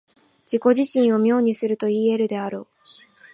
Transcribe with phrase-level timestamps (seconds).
[0.51, 2.67] 自己自身を明にするといい得るであろう。